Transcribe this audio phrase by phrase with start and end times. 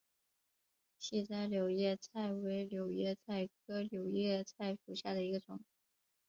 [0.97, 5.59] 细籽柳叶菜为柳叶菜科柳叶菜属下的一个种。